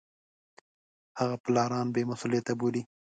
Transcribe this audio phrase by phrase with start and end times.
[1.19, 2.81] هغه پلانران بې مسولیته بولي.